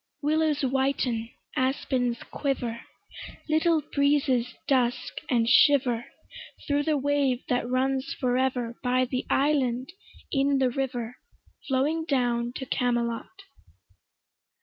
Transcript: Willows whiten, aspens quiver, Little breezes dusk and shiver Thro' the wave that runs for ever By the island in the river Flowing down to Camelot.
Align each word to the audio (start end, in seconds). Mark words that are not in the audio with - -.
Willows 0.23 0.63
whiten, 0.63 1.29
aspens 1.55 2.17
quiver, 2.31 2.85
Little 3.47 3.83
breezes 3.93 4.55
dusk 4.67 5.17
and 5.29 5.47
shiver 5.47 6.05
Thro' 6.65 6.81
the 6.81 6.97
wave 6.97 7.43
that 7.49 7.69
runs 7.69 8.11
for 8.19 8.35
ever 8.35 8.79
By 8.81 9.05
the 9.05 9.27
island 9.29 9.93
in 10.31 10.57
the 10.57 10.71
river 10.71 11.17
Flowing 11.67 12.05
down 12.05 12.51
to 12.53 12.65
Camelot. 12.65 13.43